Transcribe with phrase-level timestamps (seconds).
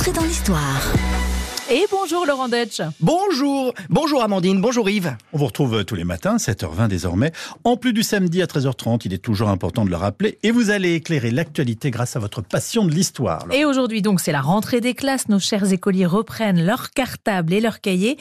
[0.00, 0.94] Entrez dans l'histoire.
[1.72, 2.82] Et bonjour Laurent Deutsch.
[2.98, 5.16] Bonjour, bonjour Amandine, bonjour Yves.
[5.32, 7.30] On vous retrouve tous les matins, 7h20 désormais.
[7.62, 10.36] En plus du samedi à 13h30, il est toujours important de le rappeler.
[10.42, 13.46] Et vous allez éclairer l'actualité grâce à votre passion de l'histoire.
[13.52, 15.28] Et aujourd'hui, donc, c'est la rentrée des classes.
[15.28, 18.16] Nos chers écoliers reprennent leurs cartables et leurs cahiers.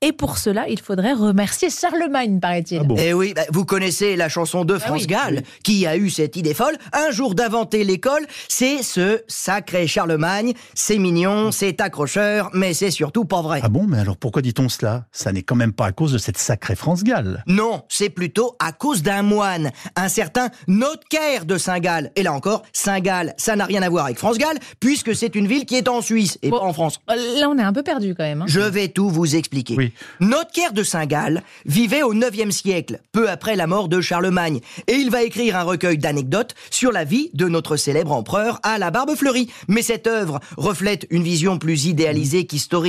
[0.00, 2.82] Et pour cela, il faudrait remercier Charlemagne, paraît-il.
[2.82, 5.06] Ah bon Eh oui, bah, vous connaissez la chanson de France oui.
[5.08, 10.52] Gall, qui a eu cette idée folle, un jour d'inventer l'école, c'est ce sacré Charlemagne,
[10.74, 13.60] c'est mignon, c'est accrocheur, mais c'est surtout pas vrai.
[13.64, 15.06] Ah bon, mais alors pourquoi dit-on cela?
[15.10, 17.42] Ça n'est quand même pas à cause de cette sacrée France-Galles.
[17.48, 22.10] Non, c'est plutôt à cause d'un moine, un certain Notker de Saint-Gall.
[22.16, 25.64] Et là encore, Saint-Gall, ça n'a rien à voir avec France-Gall, puisque c'est une ville
[25.66, 26.58] qui est en Suisse et Bon.
[26.58, 27.00] pas en France.
[27.08, 28.42] Là, on est un peu perdu quand même.
[28.42, 28.46] hein.
[28.48, 29.74] Je vais tout vous expliquer.
[29.76, 29.92] Oui.
[30.20, 35.10] Notker de Saint-Gall vivait au IXe siècle, peu après la mort de Charlemagne, et il
[35.10, 39.14] va écrire un recueil d'anecdotes sur la vie de notre célèbre empereur à la barbe
[39.14, 39.48] fleurie.
[39.68, 42.81] Mais cette œuvre reflète une vision plus idéalisée qu'historique.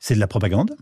[0.00, 0.76] C'est de la propagande?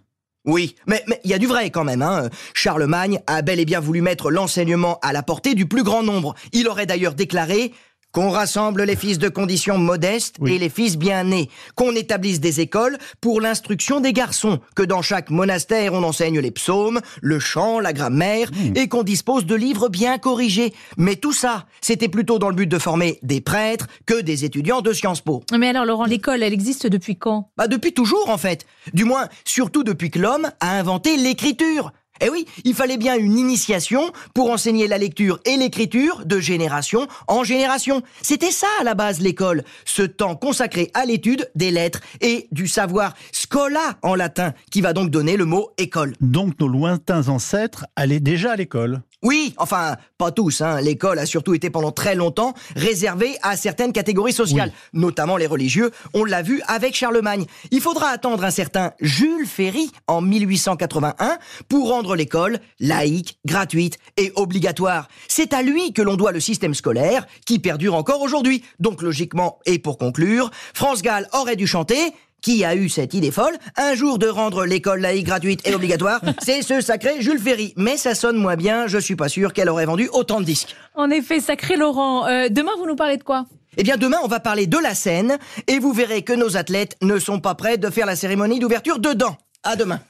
[0.46, 2.00] Oui, mais mais il y a du vrai quand même.
[2.00, 2.30] Hein.
[2.54, 6.34] Charlemagne a bel et bien voulu mettre l'enseignement à la portée du plus grand nombre.
[6.52, 7.74] Il aurait d'ailleurs déclaré
[8.12, 10.54] qu'on rassemble les fils de conditions modestes Oui.
[10.54, 15.02] et les fils bien nés, qu'on établisse des écoles pour l'instruction des garçons, que dans
[15.02, 19.88] chaque monastère on enseigne les psaumes, le chant, la grammaire, et qu'on dispose de livres
[19.88, 20.72] bien corrigés.
[20.96, 24.80] Mais tout ça, c'était plutôt dans le but de former des prêtres que des étudiants
[24.80, 25.42] de Sciences Po.
[25.56, 27.50] Mais alors, Laurent, l'école, elle existe depuis quand?
[27.56, 28.66] Bah depuis toujours en fait.
[28.92, 31.92] Du moins, surtout depuis que l'homme a inventé l'écriture.
[32.20, 37.08] Eh oui, il fallait bien une initiation pour enseigner la lecture et l'écriture de génération
[37.28, 38.02] en génération.
[38.20, 42.68] C'était ça à la base l'école, ce temps consacré à l'étude des lettres et du
[42.68, 43.14] savoir
[43.50, 46.14] scola en latin, qui va donc donner le mot école.
[46.20, 49.02] Donc nos lointains ancêtres allaient déjà à l'école.
[49.22, 50.62] Oui, enfin, pas tous.
[50.62, 50.80] Hein.
[50.80, 55.90] L'école a surtout été pendant très longtemps réservée à certaines catégories sociales, notamment les religieux.
[56.14, 57.44] On l'a vu avec Charlemagne.
[57.70, 64.32] Il faudra attendre un certain Jules Ferry en 1881 pour rendre l'école laïque, gratuite et
[64.36, 65.08] obligatoire.
[65.28, 68.62] C'est à lui que l'on doit le système scolaire qui perdure encore aujourd'hui.
[68.78, 73.30] Donc logiquement, et pour conclure, France Gall aurait dû chanter qui a eu cette idée
[73.30, 77.74] folle un jour de rendre l'école laïque gratuite et obligatoire C'est ce sacré Jules Ferry.
[77.76, 80.76] Mais ça sonne moins bien, je suis pas sûr qu'elle aurait vendu autant de disques.
[80.94, 82.26] En effet, sacré Laurent.
[82.26, 83.46] Euh, demain, vous nous parlez de quoi?
[83.76, 86.96] Eh bien demain, on va parler de la scène et vous verrez que nos athlètes
[87.02, 89.36] ne sont pas prêts de faire la cérémonie d'ouverture dedans.
[89.62, 90.00] À demain.